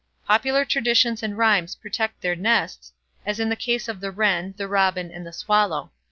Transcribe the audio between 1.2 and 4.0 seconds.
and rhymes protect their nests, as in the case of